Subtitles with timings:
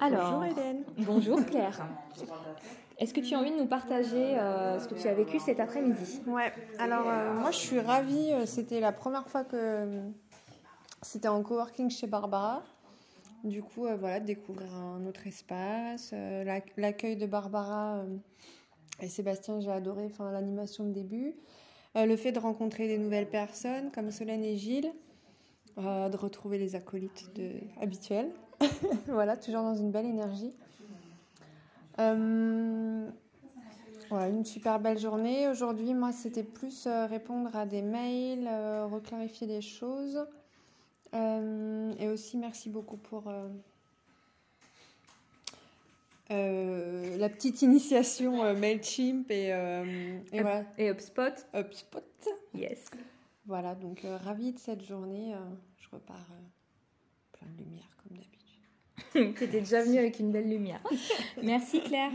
[0.00, 0.84] Alors, Bonjour Hélène.
[0.98, 1.86] Bonjour Claire.
[2.98, 5.60] Est-ce que tu as envie de nous partager euh, ce que tu as vécu cet
[5.60, 6.20] après-midi?
[6.26, 10.00] Ouais, alors euh, moi je suis ravie, euh, c'était la première fois que
[11.02, 12.62] c'était en coworking chez Barbara.
[13.44, 18.02] Du coup, euh, voilà, découvrir un autre espace, l'ac- l'accueil de Barbara
[19.02, 21.34] et Sébastien, j'ai adoré, enfin l'animation de début.
[21.94, 24.90] Le fait de rencontrer des nouvelles personnes comme Solène et Gilles,
[25.78, 27.52] de retrouver les acolytes de...
[27.80, 28.30] habituels.
[29.06, 30.52] voilà, toujours dans une belle énergie.
[31.98, 33.08] Euh,
[34.08, 35.48] voilà, une super belle journée.
[35.48, 40.26] Aujourd'hui, moi, c'était plus euh, répondre à des mails, euh, reclarifier des choses.
[41.14, 43.48] Euh, et aussi, merci beaucoup pour euh,
[46.30, 52.02] euh, la petite initiation euh, MailChimp et, euh, et voilà, Et HubSpot HubSpot.
[52.54, 52.90] Yes.
[53.46, 55.34] Voilà, donc euh, ravie de cette journée.
[55.34, 55.38] euh,
[55.78, 58.35] je repars euh, plein de lumière comme d'habitude.
[59.16, 60.80] Tu étais déjà venue avec une belle lumière.
[61.42, 62.12] Merci Claire.